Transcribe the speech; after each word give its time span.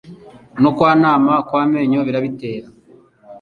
no 0.61 0.69
kwanama 0.77 1.33
kw'amenyo 1.47 1.99
birabitera 2.07 2.67